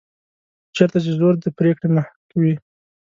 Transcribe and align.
چېرته 0.75 0.97
چې 1.03 1.11
زور 1.19 1.33
د 1.43 1.45
پرېکړې 1.57 1.87
محک 1.95 2.27
وي. 2.41 2.53